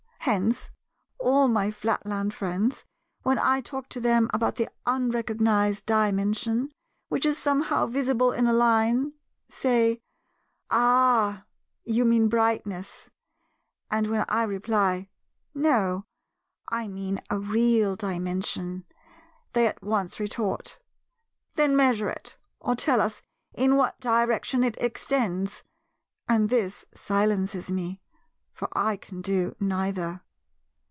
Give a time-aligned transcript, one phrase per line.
[0.25, 0.69] Hence,
[1.17, 6.71] all my Flatland friends—when I talk to them about the unrecognized Dimension
[7.09, 9.99] which is somehow visible in a Line—say,
[10.69, 11.43] 'Ah,
[11.83, 13.09] you mean brightness':
[13.89, 15.09] and when I reply,
[15.55, 16.05] 'No,
[16.69, 18.85] I mean a real Dimension,'
[19.53, 20.77] they at once retort,
[21.55, 23.23] 'Then measure it, or tell us
[23.55, 25.63] in what direction it extends';
[26.29, 27.97] and this silences me,
[28.53, 30.21] for I can do neither.